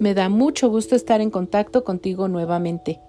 me 0.00 0.14
da 0.14 0.28
mucho 0.28 0.68
gusto 0.68 0.94
estar 0.94 1.20
en 1.20 1.30
contacto 1.30 1.84
contigo 1.84 2.28
nuevamente. 2.28 3.00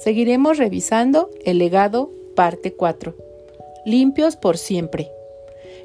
Seguiremos 0.00 0.58
revisando 0.58 1.30
el 1.44 1.58
legado 1.58 2.10
parte 2.34 2.74
4. 2.74 3.14
Limpios 3.84 4.36
por 4.36 4.58
siempre. 4.58 5.10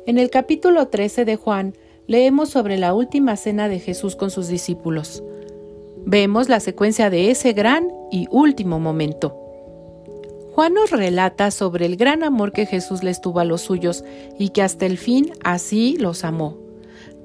En 0.06 0.18
el 0.18 0.30
capítulo 0.30 0.88
13 0.88 1.25
de 1.25 1.36
Juan 1.36 1.74
leemos 2.07 2.50
sobre 2.50 2.78
la 2.78 2.93
última 2.93 3.38
cena 3.38 3.70
de 3.70 3.80
Jesús 3.80 4.16
con 4.16 4.30
sus 4.30 4.48
discípulos. 4.48 5.24
Vemos 6.06 6.50
la 6.50 6.60
secuencia 6.60 7.10
de 7.10 7.32
ese 7.32 7.54
gran 7.54 7.88
y 8.11 8.28
último 8.29 8.79
momento. 8.79 9.39
Juan 10.54 10.74
nos 10.74 10.92
relata 10.92 11.50
sobre 11.50 11.86
el 11.86 11.96
gran 11.96 12.24
amor 12.24 12.52
que 12.52 12.65
Jesús 12.65 13.04
les 13.04 13.21
tuvo 13.21 13.39
a 13.39 13.46
los 13.46 13.61
suyos 13.61 14.04
y 14.38 14.50
que 14.50 14.61
hasta 14.61 14.86
el 14.86 14.97
fin 14.97 15.32
así 15.43 15.97
los 15.97 16.24
amó. 16.24 16.63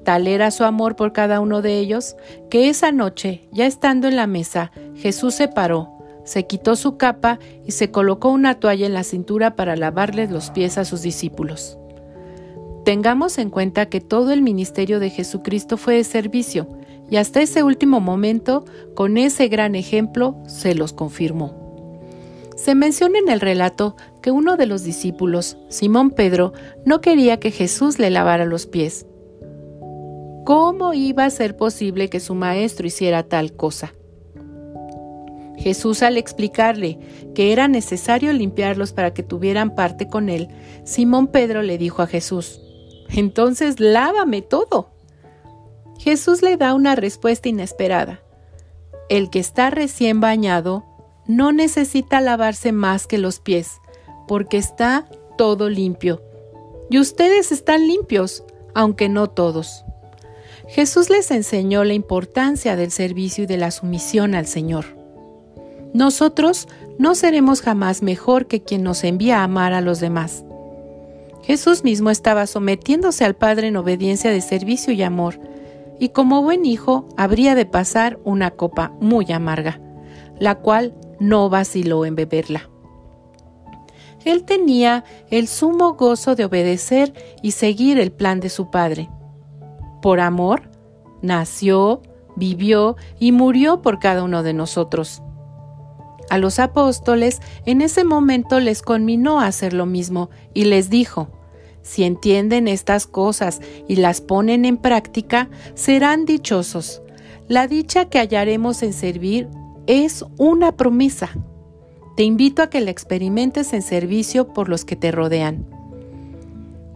Tal 0.09 0.25
era 0.25 0.49
su 0.49 0.63
amor 0.63 0.95
por 0.95 1.13
cada 1.13 1.39
uno 1.39 1.61
de 1.61 1.77
ellos, 1.77 2.15
que 2.49 2.67
esa 2.67 2.91
noche, 2.91 3.47
ya 3.51 3.67
estando 3.67 4.07
en 4.07 4.15
la 4.15 4.25
mesa, 4.25 4.71
Jesús 4.95 5.35
se 5.35 5.47
paró, 5.47 5.91
se 6.25 6.47
quitó 6.47 6.75
su 6.75 6.97
capa 6.97 7.37
y 7.63 7.73
se 7.73 7.91
colocó 7.91 8.29
una 8.29 8.59
toalla 8.59 8.87
en 8.87 8.95
la 8.95 9.03
cintura 9.03 9.55
para 9.55 9.75
lavarles 9.75 10.31
los 10.31 10.49
pies 10.49 10.79
a 10.79 10.85
sus 10.85 11.03
discípulos. 11.03 11.77
Tengamos 12.85 13.37
en 13.37 13.51
cuenta 13.51 13.85
que 13.85 14.01
todo 14.01 14.33
el 14.33 14.41
ministerio 14.41 14.99
de 14.99 15.11
Jesucristo 15.11 15.77
fue 15.77 15.97
de 15.97 16.03
servicio, 16.03 16.67
y 17.11 17.17
hasta 17.17 17.41
ese 17.41 17.61
último 17.61 17.99
momento, 17.99 18.65
con 18.95 19.15
ese 19.15 19.47
gran 19.47 19.75
ejemplo, 19.75 20.37
se 20.47 20.73
los 20.73 20.91
confirmó. 20.91 21.53
Se 22.55 22.73
menciona 22.73 23.19
en 23.19 23.29
el 23.29 23.41
relato 23.41 23.95
que 24.23 24.31
uno 24.31 24.57
de 24.57 24.65
los 24.65 24.83
discípulos, 24.83 25.57
Simón 25.67 26.09
Pedro, 26.09 26.53
no 26.83 26.99
quería 26.99 27.39
que 27.39 27.51
Jesús 27.51 27.99
le 27.99 28.09
lavara 28.09 28.45
los 28.45 28.65
pies. 28.65 29.05
¿Cómo 30.49 30.95
iba 30.95 31.25
a 31.25 31.29
ser 31.29 31.55
posible 31.55 32.09
que 32.09 32.19
su 32.19 32.33
maestro 32.33 32.87
hiciera 32.87 33.21
tal 33.21 33.53
cosa? 33.53 33.93
Jesús 35.57 36.01
al 36.01 36.17
explicarle 36.17 36.97
que 37.35 37.53
era 37.53 37.67
necesario 37.67 38.33
limpiarlos 38.33 38.91
para 38.91 39.13
que 39.13 39.21
tuvieran 39.21 39.75
parte 39.75 40.07
con 40.07 40.27
él, 40.27 40.47
Simón 40.85 41.27
Pedro 41.27 41.61
le 41.61 41.77
dijo 41.77 42.01
a 42.01 42.07
Jesús, 42.07 42.59
entonces 43.09 43.79
lávame 43.79 44.41
todo. 44.41 44.89
Jesús 45.99 46.41
le 46.41 46.57
da 46.57 46.73
una 46.73 46.95
respuesta 46.95 47.47
inesperada. 47.47 48.23
El 49.07 49.29
que 49.29 49.37
está 49.37 49.69
recién 49.69 50.19
bañado 50.19 50.83
no 51.27 51.51
necesita 51.51 52.21
lavarse 52.21 52.71
más 52.71 53.05
que 53.05 53.19
los 53.19 53.39
pies, 53.39 53.79
porque 54.27 54.57
está 54.57 55.07
todo 55.37 55.69
limpio. 55.69 56.23
Y 56.89 56.97
ustedes 56.97 57.51
están 57.51 57.87
limpios, 57.87 58.43
aunque 58.73 59.09
no 59.09 59.29
todos. 59.29 59.85
Jesús 60.69 61.09
les 61.09 61.31
enseñó 61.31 61.83
la 61.83 61.93
importancia 61.93 62.75
del 62.75 62.91
servicio 62.91 63.45
y 63.45 63.47
de 63.47 63.57
la 63.57 63.71
sumisión 63.71 64.35
al 64.35 64.45
Señor. 64.45 64.85
Nosotros 65.93 66.67
no 66.99 67.15
seremos 67.15 67.61
jamás 67.61 68.03
mejor 68.03 68.45
que 68.45 68.61
quien 68.61 68.83
nos 68.83 69.03
envía 69.03 69.39
a 69.39 69.45
amar 69.45 69.73
a 69.73 69.81
los 69.81 69.99
demás. 69.99 70.45
Jesús 71.41 71.83
mismo 71.83 72.11
estaba 72.11 72.45
sometiéndose 72.45 73.25
al 73.25 73.35
Padre 73.35 73.67
en 73.67 73.77
obediencia 73.77 74.29
de 74.29 74.41
servicio 74.41 74.93
y 74.93 75.01
amor, 75.01 75.39
y 75.99 76.09
como 76.09 76.43
buen 76.43 76.63
hijo 76.65 77.09
habría 77.17 77.55
de 77.55 77.65
pasar 77.65 78.19
una 78.23 78.51
copa 78.51 78.93
muy 79.01 79.31
amarga, 79.31 79.81
la 80.37 80.59
cual 80.59 80.93
no 81.19 81.49
vaciló 81.49 82.05
en 82.05 82.15
beberla. 82.15 82.69
Él 84.23 84.43
tenía 84.43 85.03
el 85.31 85.47
sumo 85.47 85.93
gozo 85.93 86.35
de 86.35 86.45
obedecer 86.45 87.13
y 87.41 87.51
seguir 87.51 87.99
el 87.99 88.11
plan 88.11 88.39
de 88.39 88.49
su 88.49 88.69
Padre. 88.69 89.09
Por 90.01 90.19
amor, 90.19 90.69
nació, 91.21 92.01
vivió 92.35 92.95
y 93.19 93.31
murió 93.31 93.81
por 93.81 93.99
cada 93.99 94.23
uno 94.23 94.43
de 94.43 94.53
nosotros. 94.53 95.21
A 96.29 96.37
los 96.37 96.59
apóstoles 96.59 97.41
en 97.65 97.81
ese 97.81 98.03
momento 98.03 98.59
les 98.59 98.81
conminó 98.81 99.39
a 99.39 99.47
hacer 99.47 99.73
lo 99.73 99.85
mismo 99.85 100.29
y 100.53 100.65
les 100.65 100.89
dijo, 100.89 101.29
si 101.81 102.03
entienden 102.03 102.67
estas 102.67 103.07
cosas 103.07 103.61
y 103.87 103.95
las 103.95 104.21
ponen 104.21 104.65
en 104.65 104.77
práctica, 104.77 105.49
serán 105.73 106.25
dichosos. 106.25 107.01
La 107.47 107.67
dicha 107.67 108.05
que 108.05 108.19
hallaremos 108.19 108.83
en 108.83 108.93
servir 108.93 109.47
es 109.87 110.23
una 110.37 110.77
promesa. 110.77 111.31
Te 112.15 112.23
invito 112.23 112.61
a 112.61 112.69
que 112.69 112.81
la 112.81 112.91
experimentes 112.91 113.73
en 113.73 113.81
servicio 113.81 114.53
por 114.53 114.69
los 114.69 114.85
que 114.85 114.95
te 114.95 115.11
rodean. 115.11 115.78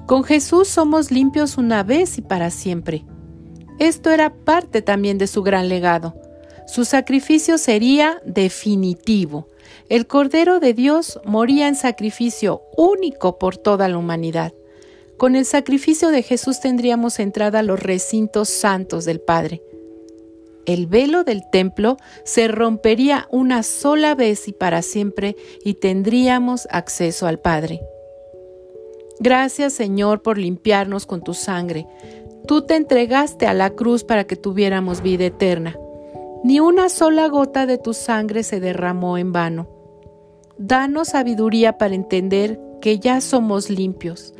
Con 0.05 0.23
Jesús 0.23 0.67
somos 0.67 1.11
limpios 1.11 1.57
una 1.57 1.83
vez 1.83 2.17
y 2.17 2.21
para 2.21 2.49
siempre. 2.49 3.05
Esto 3.79 4.11
era 4.11 4.33
parte 4.33 4.81
también 4.81 5.17
de 5.17 5.27
su 5.27 5.43
gran 5.43 5.69
legado. 5.69 6.13
Su 6.67 6.85
sacrificio 6.85 7.57
sería 7.57 8.21
definitivo. 8.25 9.47
El 9.89 10.07
Cordero 10.07 10.59
de 10.59 10.73
Dios 10.73 11.19
moría 11.25 11.67
en 11.67 11.75
sacrificio 11.75 12.61
único 12.77 13.39
por 13.39 13.57
toda 13.57 13.87
la 13.87 13.97
humanidad. 13.97 14.53
Con 15.17 15.35
el 15.35 15.45
sacrificio 15.45 16.09
de 16.09 16.23
Jesús 16.23 16.59
tendríamos 16.59 17.19
entrada 17.19 17.59
a 17.59 17.63
los 17.63 17.81
recintos 17.81 18.49
santos 18.49 19.05
del 19.05 19.21
Padre 19.21 19.61
el 20.65 20.87
velo 20.87 21.23
del 21.23 21.49
templo 21.49 21.97
se 22.23 22.47
rompería 22.47 23.27
una 23.31 23.63
sola 23.63 24.15
vez 24.15 24.47
y 24.47 24.53
para 24.53 24.81
siempre 24.81 25.35
y 25.63 25.75
tendríamos 25.75 26.67
acceso 26.71 27.27
al 27.27 27.39
Padre. 27.39 27.81
Gracias 29.19 29.73
Señor 29.73 30.21
por 30.21 30.37
limpiarnos 30.37 31.05
con 31.05 31.23
tu 31.23 31.33
sangre. 31.33 31.87
Tú 32.47 32.63
te 32.63 32.75
entregaste 32.75 33.47
a 33.47 33.53
la 33.53 33.69
cruz 33.69 34.03
para 34.03 34.25
que 34.25 34.35
tuviéramos 34.35 35.01
vida 35.01 35.25
eterna. 35.25 35.77
Ni 36.43 36.59
una 36.59 36.89
sola 36.89 37.27
gota 37.27 37.65
de 37.65 37.77
tu 37.77 37.93
sangre 37.93 38.43
se 38.43 38.59
derramó 38.59 39.17
en 39.17 39.31
vano. 39.31 39.69
Danos 40.57 41.09
sabiduría 41.09 41.77
para 41.77 41.95
entender 41.95 42.59
que 42.81 42.99
ya 42.99 43.21
somos 43.21 43.69
limpios 43.69 44.33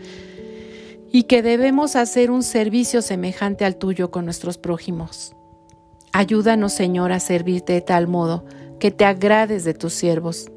y 1.11 1.23
que 1.23 1.41
debemos 1.41 1.95
hacer 1.95 2.29
un 2.29 2.43
servicio 2.43 3.01
semejante 3.01 3.65
al 3.65 3.77
tuyo 3.77 4.11
con 4.11 4.25
nuestros 4.25 4.57
prójimos. 4.57 5.33
Ayúdanos, 6.11 6.73
Señor, 6.73 7.11
a 7.11 7.19
servirte 7.19 7.73
de 7.73 7.81
tal 7.81 8.07
modo 8.07 8.43
que 8.79 8.91
te 8.91 9.05
agrades 9.05 9.63
de 9.63 9.73
tus 9.73 9.93
siervos. 9.93 10.51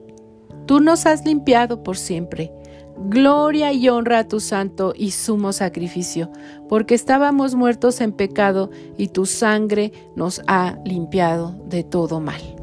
Tú 0.66 0.80
nos 0.80 1.06
has 1.06 1.24
limpiado 1.24 1.82
por 1.82 1.96
siempre. 1.96 2.52
Gloria 2.98 3.72
y 3.72 3.88
honra 3.88 4.20
a 4.20 4.28
tu 4.28 4.40
santo 4.40 4.94
y 4.96 5.10
sumo 5.10 5.52
sacrificio, 5.52 6.30
porque 6.68 6.94
estábamos 6.94 7.54
muertos 7.54 8.00
en 8.00 8.12
pecado 8.12 8.70
y 8.96 9.08
tu 9.08 9.26
sangre 9.26 9.92
nos 10.14 10.40
ha 10.46 10.78
limpiado 10.84 11.54
de 11.68 11.84
todo 11.84 12.20
mal. 12.20 12.55